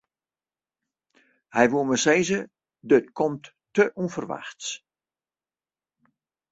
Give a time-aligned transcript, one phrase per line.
[1.55, 2.39] Hy woe mar sizze:
[2.89, 4.67] dit komt te ûnferwachts.